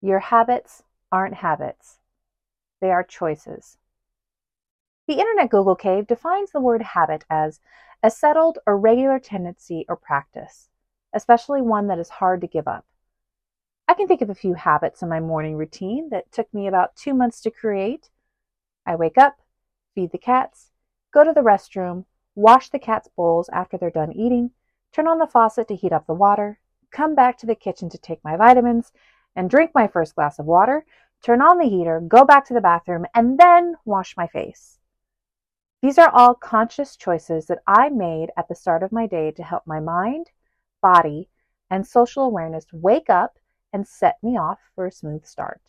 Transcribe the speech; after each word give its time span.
Your 0.00 0.20
habits 0.20 0.84
aren't 1.10 1.34
habits, 1.34 1.98
they 2.80 2.90
are 2.90 3.02
choices. 3.02 3.78
The 5.08 5.18
Internet 5.18 5.50
Google 5.50 5.74
Cave 5.74 6.06
defines 6.06 6.52
the 6.52 6.60
word 6.60 6.82
habit 6.82 7.24
as 7.30 7.60
a 8.02 8.10
settled 8.10 8.58
or 8.66 8.78
regular 8.78 9.18
tendency 9.18 9.84
or 9.88 9.96
practice, 9.96 10.68
especially 11.12 11.62
one 11.62 11.88
that 11.88 11.98
is 11.98 12.10
hard 12.10 12.40
to 12.42 12.46
give 12.46 12.68
up. 12.68 12.84
I 13.88 13.94
can 13.94 14.06
think 14.06 14.20
of 14.20 14.30
a 14.30 14.34
few 14.34 14.54
habits 14.54 15.02
in 15.02 15.08
my 15.08 15.18
morning 15.18 15.56
routine 15.56 16.10
that 16.10 16.30
took 16.30 16.52
me 16.52 16.68
about 16.68 16.94
two 16.94 17.14
months 17.14 17.40
to 17.40 17.50
create. 17.50 18.10
I 18.86 18.94
wake 18.94 19.18
up, 19.18 19.38
feed 19.94 20.12
the 20.12 20.18
cats, 20.18 20.70
go 21.10 21.24
to 21.24 21.32
the 21.32 21.40
restroom, 21.40 22.04
wash 22.34 22.68
the 22.68 22.78
cats' 22.78 23.08
bowls 23.16 23.48
after 23.48 23.78
they're 23.78 23.90
done 23.90 24.12
eating, 24.12 24.50
turn 24.92 25.08
on 25.08 25.18
the 25.18 25.26
faucet 25.26 25.66
to 25.68 25.74
heat 25.74 25.92
up 25.92 26.06
the 26.06 26.14
water, 26.14 26.60
come 26.90 27.14
back 27.14 27.38
to 27.38 27.46
the 27.46 27.54
kitchen 27.54 27.88
to 27.88 27.98
take 27.98 28.22
my 28.22 28.36
vitamins, 28.36 28.92
and 29.38 29.48
drink 29.48 29.70
my 29.72 29.86
first 29.86 30.16
glass 30.16 30.40
of 30.40 30.46
water, 30.46 30.84
turn 31.22 31.40
on 31.40 31.58
the 31.58 31.68
heater, 31.68 32.00
go 32.00 32.24
back 32.24 32.44
to 32.44 32.52
the 32.52 32.60
bathroom, 32.60 33.06
and 33.14 33.38
then 33.38 33.76
wash 33.84 34.16
my 34.16 34.26
face. 34.26 34.80
These 35.80 35.96
are 35.96 36.10
all 36.10 36.34
conscious 36.34 36.96
choices 36.96 37.46
that 37.46 37.62
I 37.64 37.88
made 37.88 38.30
at 38.36 38.48
the 38.48 38.56
start 38.56 38.82
of 38.82 38.90
my 38.90 39.06
day 39.06 39.30
to 39.30 39.44
help 39.44 39.64
my 39.64 39.78
mind, 39.78 40.32
body, 40.82 41.28
and 41.70 41.86
social 41.86 42.24
awareness 42.24 42.66
wake 42.72 43.08
up 43.08 43.38
and 43.72 43.86
set 43.86 44.20
me 44.24 44.36
off 44.36 44.58
for 44.74 44.86
a 44.86 44.92
smooth 44.92 45.24
start. 45.24 45.62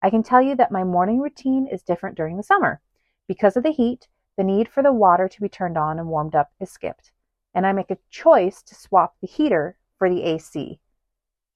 I 0.00 0.08
can 0.08 0.22
tell 0.22 0.40
you 0.40 0.56
that 0.56 0.72
my 0.72 0.84
morning 0.84 1.20
routine 1.20 1.66
is 1.66 1.82
different 1.82 2.16
during 2.16 2.38
the 2.38 2.42
summer. 2.42 2.80
Because 3.28 3.58
of 3.58 3.62
the 3.62 3.72
heat, 3.72 4.08
the 4.38 4.44
need 4.44 4.70
for 4.70 4.82
the 4.82 4.90
water 4.90 5.28
to 5.28 5.40
be 5.42 5.50
turned 5.50 5.76
on 5.76 5.98
and 5.98 6.08
warmed 6.08 6.34
up 6.34 6.50
is 6.58 6.70
skipped, 6.70 7.12
and 7.52 7.66
I 7.66 7.72
make 7.72 7.90
a 7.90 7.98
choice 8.08 8.62
to 8.62 8.74
swap 8.74 9.16
the 9.20 9.26
heater 9.26 9.76
for 9.98 10.08
the 10.08 10.22
AC. 10.22 10.80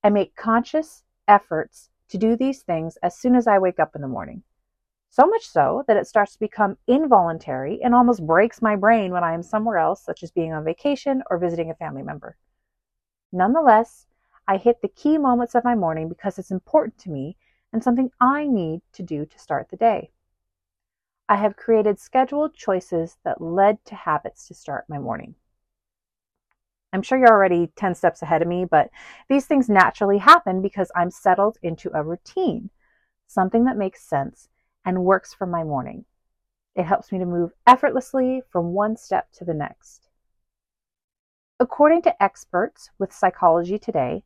I 0.08 0.10
make 0.10 0.36
conscious 0.36 1.04
efforts 1.26 1.90
to 2.08 2.16
do 2.16 2.34
these 2.34 2.62
things 2.62 2.96
as 3.02 3.18
soon 3.18 3.36
as 3.36 3.46
I 3.46 3.58
wake 3.58 3.78
up 3.78 3.94
in 3.94 4.00
the 4.00 4.08
morning. 4.08 4.42
So 5.10 5.26
much 5.26 5.46
so 5.46 5.84
that 5.86 5.98
it 5.98 6.06
starts 6.06 6.32
to 6.32 6.38
become 6.38 6.78
involuntary 6.86 7.82
and 7.82 7.94
almost 7.94 8.26
breaks 8.26 8.62
my 8.62 8.74
brain 8.74 9.12
when 9.12 9.22
I 9.22 9.34
am 9.34 9.42
somewhere 9.42 9.76
else, 9.76 10.02
such 10.02 10.22
as 10.22 10.30
being 10.30 10.54
on 10.54 10.64
vacation 10.64 11.22
or 11.28 11.36
visiting 11.36 11.70
a 11.70 11.74
family 11.74 12.02
member. 12.02 12.38
Nonetheless, 13.32 14.06
I 14.46 14.56
hit 14.56 14.80
the 14.80 14.88
key 14.88 15.18
moments 15.18 15.54
of 15.54 15.62
my 15.62 15.74
morning 15.74 16.08
because 16.08 16.38
it's 16.38 16.50
important 16.50 16.96
to 17.00 17.10
me 17.10 17.36
and 17.70 17.84
something 17.84 18.10
I 18.18 18.46
need 18.46 18.80
to 18.94 19.02
do 19.02 19.26
to 19.26 19.38
start 19.38 19.68
the 19.68 19.76
day. 19.76 20.10
I 21.28 21.36
have 21.36 21.54
created 21.54 22.00
scheduled 22.00 22.54
choices 22.54 23.18
that 23.24 23.42
led 23.42 23.84
to 23.84 23.94
habits 23.94 24.48
to 24.48 24.54
start 24.54 24.88
my 24.88 24.98
morning. 24.98 25.34
I'm 26.92 27.02
sure 27.02 27.18
you're 27.18 27.28
already 27.28 27.70
10 27.76 27.94
steps 27.94 28.22
ahead 28.22 28.42
of 28.42 28.48
me, 28.48 28.64
but 28.64 28.90
these 29.28 29.46
things 29.46 29.68
naturally 29.68 30.18
happen 30.18 30.62
because 30.62 30.90
I'm 30.96 31.10
settled 31.10 31.58
into 31.62 31.90
a 31.94 32.02
routine, 32.02 32.70
something 33.26 33.64
that 33.64 33.76
makes 33.76 34.02
sense 34.02 34.48
and 34.84 35.04
works 35.04 35.34
for 35.34 35.46
my 35.46 35.64
morning. 35.64 36.06
It 36.74 36.84
helps 36.84 37.12
me 37.12 37.18
to 37.18 37.26
move 37.26 37.52
effortlessly 37.66 38.42
from 38.50 38.72
one 38.72 38.96
step 38.96 39.30
to 39.32 39.44
the 39.44 39.54
next. 39.54 40.08
According 41.60 42.02
to 42.02 42.22
experts 42.22 42.90
with 42.98 43.12
Psychology 43.12 43.78
Today, 43.78 44.24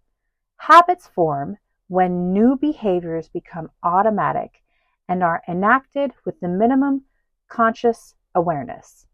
habits 0.59 1.07
form 1.07 1.57
when 1.89 2.33
new 2.33 2.57
behaviors 2.57 3.29
become 3.29 3.71
automatic 3.83 4.63
and 5.09 5.23
are 5.23 5.43
enacted 5.49 6.13
with 6.25 6.39
the 6.41 6.49
minimum 6.49 7.05
conscious 7.49 8.15
awareness. 8.35 9.07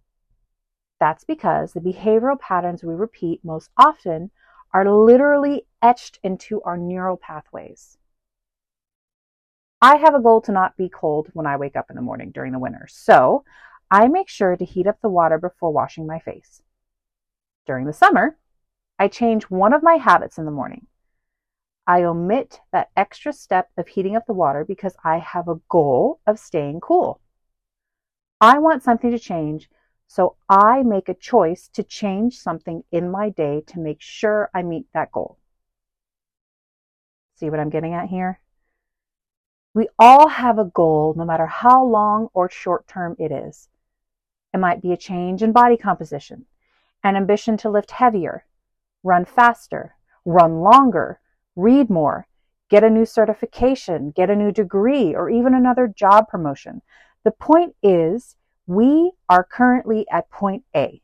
That's 1.01 1.25
because 1.25 1.73
the 1.73 1.81
behavioral 1.81 2.39
patterns 2.39 2.83
we 2.83 2.95
repeat 2.95 3.45
most 3.45 3.71
often 3.77 4.31
are 4.73 4.91
literally 4.91 5.67
etched 5.81 6.19
into 6.23 6.61
our 6.63 6.77
neural 6.77 7.17
pathways. 7.17 7.99
I 9.81 9.97
have 9.97 10.15
a 10.15 10.21
goal 10.21 10.41
to 10.43 10.53
not 10.53 10.77
be 10.77 10.89
cold 10.89 11.29
when 11.35 11.47
I 11.47 11.57
wake 11.57 11.77
up 11.77 11.87
in 11.89 11.97
the 11.97 12.03
morning 12.03 12.33
during 12.33 12.53
the 12.53 12.59
winter, 12.59 12.87
so 12.89 13.45
I 13.91 14.09
make 14.09 14.29
sure 14.29 14.57
to 14.57 14.65
heat 14.65 14.89
up 14.89 15.01
the 15.01 15.08
water 15.08 15.39
before 15.39 15.73
washing 15.73 16.07
my 16.07 16.19
face. 16.19 16.63
During 17.64 17.87
the 17.87 17.92
summer, 17.92 18.37
I 18.98 19.07
change 19.07 19.45
one 19.45 19.73
of 19.73 19.83
my 19.83 19.95
habits 19.95 20.37
in 20.37 20.47
the 20.47 20.51
morning. 20.51 20.89
I 21.87 22.03
omit 22.03 22.61
that 22.73 22.91
extra 22.97 23.33
step 23.33 23.70
of 23.77 23.89
heating 23.89 24.17
up 24.17 24.27
the 24.27 24.35
water 24.35 24.64
because 24.64 24.97
I 25.05 25.19
have 25.19 25.48
a 25.48 25.61
goal 25.69 26.20
of 26.27 26.39
staying 26.39 26.81
cool. 26.81 27.20
I 28.41 28.58
want 28.58 28.83
something 28.83 29.11
to 29.11 29.19
change 29.19 29.70
so 30.08 30.36
I 30.48 30.83
make 30.83 31.08
a 31.08 31.14
choice 31.14 31.69
to 31.74 31.83
change 31.83 32.39
something 32.39 32.83
in 32.91 33.11
my 33.11 33.29
day 33.29 33.63
to 33.69 33.79
make 33.79 34.01
sure 34.01 34.51
I 34.55 34.63
meet 34.63 34.86
that 34.95 35.13
goal. 35.13 35.39
See 37.36 37.51
what 37.51 37.61
I'm 37.61 37.70
getting 37.70 37.95
at 37.95 38.08
here? 38.08 38.41
We 39.74 39.89
all 39.98 40.29
have 40.29 40.58
a 40.58 40.64
goal, 40.64 41.14
no 41.17 41.24
matter 41.24 41.46
how 41.46 41.85
long 41.85 42.30
or 42.33 42.51
short 42.51 42.89
term 42.89 43.17
it 43.19 43.30
is. 43.30 43.69
It 44.52 44.58
might 44.58 44.80
be 44.80 44.92
a 44.92 44.96
change 44.96 45.42
in 45.42 45.52
body 45.52 45.77
composition, 45.77 46.46
an 47.05 47.14
ambition 47.14 47.58
to 47.58 47.70
lift 47.70 47.90
heavier, 47.90 48.46
run 49.02 49.27
faster, 49.27 49.95
run 50.25 50.63
longer, 50.63 51.20
read 51.55 51.90
more, 51.90 52.27
get 52.70 52.83
a 52.83 52.90
new 52.90 53.05
certification, 53.05 54.11
get 54.11 54.30
a 54.30 54.36
new 54.36 54.52
degree, 54.52 55.14
or 55.14 55.29
even 55.29 55.52
another 55.52 55.86
job 55.86 56.29
promotion. 56.29 56.80
The 57.25 57.30
point 57.30 57.77
is, 57.83 58.36
we 58.68 59.11
are 59.30 59.42
currently 59.42 60.05
at 60.12 60.30
point 60.30 60.62
A. 60.77 61.01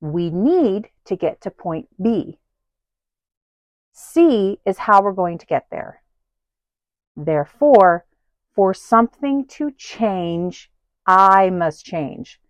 We 0.00 0.30
need 0.30 0.90
to 1.04 1.14
get 1.14 1.40
to 1.42 1.50
point 1.50 1.86
B. 2.02 2.38
C 3.92 4.58
is 4.66 4.76
how 4.78 5.00
we're 5.00 5.12
going 5.12 5.38
to 5.38 5.46
get 5.46 5.68
there. 5.70 6.02
Therefore, 7.16 8.04
for 8.52 8.74
something 8.74 9.46
to 9.46 9.70
change, 9.70 10.70
I 11.06 11.50
must 11.50 11.86
change. 11.86 12.40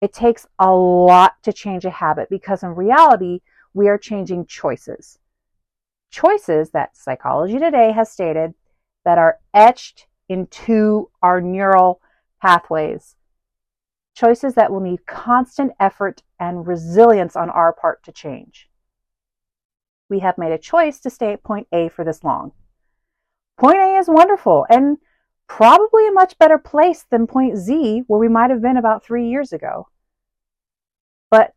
It 0.00 0.14
takes 0.14 0.46
a 0.58 0.72
lot 0.72 1.34
to 1.42 1.52
change 1.52 1.84
a 1.84 1.90
habit 1.90 2.30
because 2.30 2.62
in 2.62 2.70
reality, 2.70 3.40
we 3.74 3.86
are 3.86 3.98
changing 3.98 4.46
choices. 4.46 5.18
Choices 6.10 6.70
that 6.70 6.96
Psychology 6.96 7.58
Today 7.58 7.92
has 7.92 8.10
stated 8.10 8.54
that 9.04 9.18
are 9.18 9.40
etched 9.52 10.06
into 10.26 11.10
our 11.22 11.42
neural 11.42 12.00
pathways, 12.44 13.16
choices 14.14 14.52
that 14.52 14.70
will 14.70 14.80
need 14.80 15.06
constant 15.06 15.72
effort 15.80 16.22
and 16.38 16.66
resilience 16.66 17.36
on 17.36 17.48
our 17.48 17.72
part 17.72 18.02
to 18.04 18.12
change. 18.12 18.68
We 20.10 20.18
have 20.18 20.36
made 20.36 20.52
a 20.52 20.58
choice 20.58 21.00
to 21.00 21.10
stay 21.10 21.32
at 21.32 21.42
point 21.42 21.68
A 21.72 21.88
for 21.88 22.04
this 22.04 22.22
long. 22.22 22.52
Point 23.56 23.78
A 23.78 23.96
is 23.96 24.08
wonderful 24.08 24.66
and 24.68 24.98
probably 25.46 26.06
a 26.06 26.12
much 26.12 26.38
better 26.38 26.58
place 26.58 27.06
than 27.10 27.26
point 27.26 27.56
Z, 27.56 28.02
where 28.08 28.20
we 28.20 28.28
might 28.28 28.50
have 28.50 28.60
been 28.60 28.76
about 28.76 29.02
three 29.02 29.30
years 29.30 29.54
ago. 29.54 29.88
But 31.30 31.54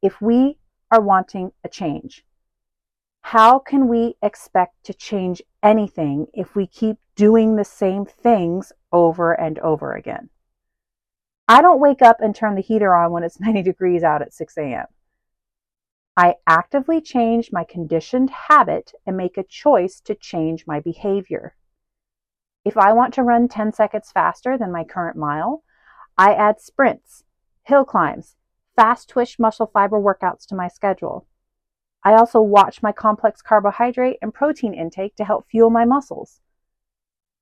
if 0.00 0.22
we 0.22 0.56
are 0.90 1.02
wanting 1.02 1.52
a 1.62 1.68
change, 1.68 2.24
how 3.20 3.58
can 3.58 3.86
we 3.86 4.14
expect 4.22 4.82
to 4.84 4.94
change 4.94 5.42
anything 5.62 6.26
if 6.32 6.56
we 6.56 6.66
keep 6.66 6.96
doing 7.16 7.56
the 7.56 7.64
same 7.64 8.04
things 8.04 8.72
over 8.92 9.32
and 9.32 9.58
over 9.58 9.94
again? 9.94 10.30
I 11.48 11.62
don't 11.62 11.80
wake 11.80 12.02
up 12.02 12.20
and 12.20 12.34
turn 12.34 12.54
the 12.54 12.62
heater 12.62 12.94
on 12.94 13.10
when 13.10 13.24
it's 13.24 13.40
90 13.40 13.62
degrees 13.62 14.02
out 14.02 14.22
at 14.22 14.32
6 14.32 14.56
a.m. 14.58 14.86
I 16.16 16.36
actively 16.46 17.00
change 17.00 17.52
my 17.52 17.64
conditioned 17.64 18.30
habit 18.30 18.92
and 19.04 19.16
make 19.16 19.36
a 19.36 19.42
choice 19.42 20.00
to 20.00 20.14
change 20.14 20.66
my 20.66 20.80
behavior. 20.80 21.54
If 22.64 22.76
I 22.76 22.92
want 22.94 23.12
to 23.14 23.22
run 23.22 23.48
10 23.48 23.72
seconds 23.74 24.10
faster 24.12 24.56
than 24.56 24.72
my 24.72 24.82
current 24.82 25.16
mile, 25.16 25.62
I 26.16 26.32
add 26.32 26.58
sprints, 26.58 27.22
hill 27.64 27.84
climbs, 27.84 28.36
fast 28.74 29.08
twitch 29.08 29.38
muscle 29.38 29.66
fiber 29.66 30.00
workouts 30.00 30.46
to 30.46 30.56
my 30.56 30.68
schedule. 30.68 31.26
I 32.02 32.14
also 32.14 32.40
watch 32.40 32.82
my 32.82 32.92
complex 32.92 33.42
carbohydrate 33.42 34.16
and 34.22 34.32
protein 34.32 34.74
intake 34.74 35.16
to 35.16 35.24
help 35.24 35.48
fuel 35.48 35.70
my 35.70 35.84
muscles. 35.84 36.40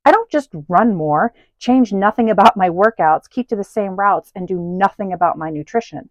I 0.05 0.13
don't 0.13 0.31
just 0.31 0.51
run 0.69 0.95
more, 0.95 1.33
change 1.59 1.93
nothing 1.93 2.29
about 2.31 2.57
my 2.57 2.69
workouts, 2.69 3.31
keep 3.31 3.49
to 3.49 3.57
the 3.57 3.65
same 3.65 3.97
routes, 3.97 4.31
and 4.35 4.47
do 4.47 4.59
nothing 4.59 5.13
about 5.13 5.39
my 5.39 5.51
nutrition. 5.51 6.11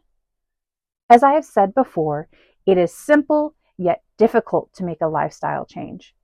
As 1.09 1.21
I 1.21 1.33
have 1.33 1.45
said 1.45 1.75
before, 1.75 2.27
it 2.65 2.77
is 2.77 2.93
simple 2.93 3.53
yet 3.77 4.03
difficult 4.17 4.73
to 4.73 4.83
make 4.83 5.01
a 5.01 5.07
lifestyle 5.07 5.65
change. 5.65 6.15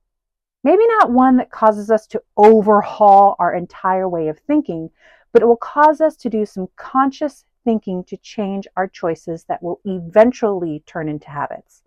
Maybe 0.63 0.85
not 0.87 1.11
one 1.11 1.37
that 1.37 1.51
causes 1.51 1.89
us 1.89 2.07
to 2.07 2.23
overhaul 2.35 3.35
our 3.39 3.53
entire 3.53 4.09
way 4.09 4.27
of 4.27 4.39
thinking, 4.39 4.89
but 5.31 5.41
it 5.41 5.45
will 5.45 5.57
cause 5.57 6.01
us 6.01 6.15
to 6.17 6.29
do 6.29 6.45
some 6.45 6.67
conscious 6.75 7.45
thinking 7.63 8.03
to 8.05 8.17
change 8.17 8.67
our 8.75 8.87
choices 8.87 9.43
that 9.45 9.61
will 9.61 9.79
eventually 9.85 10.83
turn 10.85 11.07
into 11.07 11.29
habits. 11.29 11.83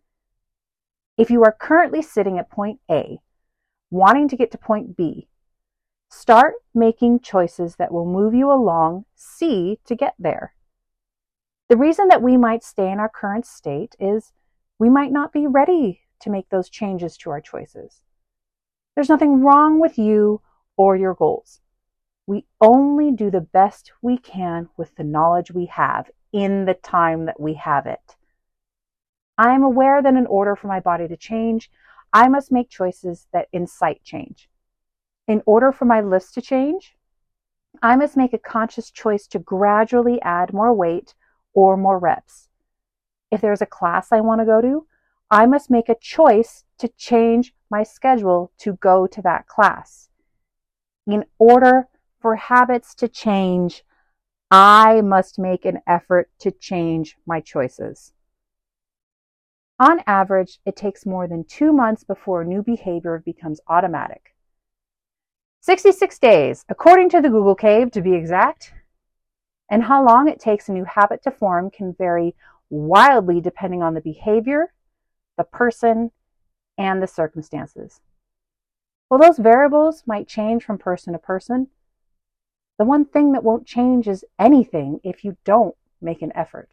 If 1.18 1.30
you 1.30 1.42
are 1.44 1.56
currently 1.58 2.02
sitting 2.02 2.38
at 2.38 2.50
point 2.50 2.80
A, 2.90 3.18
wanting 3.90 4.28
to 4.28 4.36
get 4.36 4.50
to 4.52 4.58
point 4.58 4.96
B, 4.96 5.28
start 6.12 6.56
making 6.74 7.18
choices 7.20 7.76
that 7.76 7.90
will 7.90 8.04
move 8.04 8.34
you 8.34 8.52
along 8.52 9.06
C 9.14 9.80
to 9.86 9.96
get 9.96 10.14
there. 10.18 10.54
The 11.70 11.76
reason 11.76 12.08
that 12.08 12.20
we 12.20 12.36
might 12.36 12.62
stay 12.62 12.92
in 12.92 13.00
our 13.00 13.08
current 13.08 13.46
state 13.46 13.96
is 13.98 14.32
we 14.78 14.90
might 14.90 15.10
not 15.10 15.32
be 15.32 15.46
ready 15.46 16.02
to 16.20 16.30
make 16.30 16.50
those 16.50 16.68
changes 16.68 17.16
to 17.16 17.30
our 17.30 17.40
choices. 17.40 18.02
There's 18.94 19.08
nothing 19.08 19.40
wrong 19.40 19.80
with 19.80 19.96
you 19.96 20.42
or 20.76 20.96
your 20.96 21.14
goals. 21.14 21.60
We 22.26 22.44
only 22.60 23.10
do 23.10 23.30
the 23.30 23.40
best 23.40 23.90
we 24.02 24.18
can 24.18 24.68
with 24.76 24.94
the 24.96 25.04
knowledge 25.04 25.50
we 25.50 25.66
have 25.66 26.10
in 26.30 26.66
the 26.66 26.74
time 26.74 27.24
that 27.24 27.40
we 27.40 27.54
have 27.54 27.86
it. 27.86 28.16
I 29.38 29.54
am 29.54 29.62
aware 29.62 30.02
that 30.02 30.14
in 30.14 30.26
order 30.26 30.56
for 30.56 30.68
my 30.68 30.78
body 30.78 31.08
to 31.08 31.16
change, 31.16 31.70
I 32.12 32.28
must 32.28 32.52
make 32.52 32.68
choices 32.68 33.28
that 33.32 33.48
incite 33.50 34.04
change. 34.04 34.50
In 35.28 35.42
order 35.46 35.72
for 35.72 35.84
my 35.84 36.00
list 36.00 36.34
to 36.34 36.42
change, 36.42 36.96
I 37.80 37.96
must 37.96 38.16
make 38.16 38.32
a 38.32 38.38
conscious 38.38 38.90
choice 38.90 39.26
to 39.28 39.38
gradually 39.38 40.20
add 40.22 40.52
more 40.52 40.72
weight 40.74 41.14
or 41.54 41.76
more 41.76 41.98
reps. 41.98 42.48
If 43.30 43.40
there's 43.40 43.62
a 43.62 43.66
class 43.66 44.12
I 44.12 44.20
want 44.20 44.40
to 44.40 44.44
go 44.44 44.60
to, 44.60 44.86
I 45.30 45.46
must 45.46 45.70
make 45.70 45.88
a 45.88 45.94
choice 45.94 46.64
to 46.78 46.88
change 46.88 47.54
my 47.70 47.82
schedule 47.82 48.52
to 48.58 48.74
go 48.74 49.06
to 49.06 49.22
that 49.22 49.46
class. 49.46 50.10
In 51.06 51.24
order 51.38 51.88
for 52.20 52.36
habits 52.36 52.94
to 52.96 53.08
change, 53.08 53.84
I 54.50 55.00
must 55.00 55.38
make 55.38 55.64
an 55.64 55.80
effort 55.86 56.30
to 56.40 56.50
change 56.50 57.16
my 57.24 57.40
choices. 57.40 58.12
On 59.78 60.02
average, 60.06 60.60
it 60.66 60.76
takes 60.76 61.06
more 61.06 61.26
than 61.26 61.44
two 61.44 61.72
months 61.72 62.04
before 62.04 62.42
a 62.42 62.46
new 62.46 62.62
behavior 62.62 63.22
becomes 63.24 63.60
automatic. 63.66 64.31
66 65.62 66.18
days, 66.18 66.64
according 66.68 67.08
to 67.10 67.20
the 67.20 67.30
Google 67.30 67.54
Cave 67.54 67.92
to 67.92 68.02
be 68.02 68.14
exact. 68.14 68.72
And 69.70 69.84
how 69.84 70.04
long 70.04 70.26
it 70.26 70.40
takes 70.40 70.68
a 70.68 70.72
new 70.72 70.82
habit 70.82 71.22
to 71.22 71.30
form 71.30 71.70
can 71.70 71.94
vary 71.94 72.34
wildly 72.68 73.40
depending 73.40 73.80
on 73.80 73.94
the 73.94 74.00
behavior, 74.00 74.72
the 75.38 75.44
person, 75.44 76.10
and 76.76 77.00
the 77.00 77.06
circumstances. 77.06 78.00
While 79.06 79.20
those 79.20 79.38
variables 79.38 80.02
might 80.04 80.26
change 80.26 80.64
from 80.64 80.78
person 80.78 81.12
to 81.12 81.18
person, 81.20 81.68
the 82.76 82.84
one 82.84 83.04
thing 83.04 83.30
that 83.30 83.44
won't 83.44 83.64
change 83.64 84.08
is 84.08 84.24
anything 84.40 84.98
if 85.04 85.22
you 85.22 85.36
don't 85.44 85.76
make 86.00 86.22
an 86.22 86.32
effort. 86.34 86.70